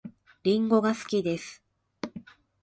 [0.43, 1.61] りんごが好きです